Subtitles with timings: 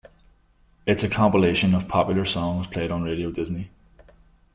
[0.87, 3.69] It's a compilation of popular songs played on Radio Disney.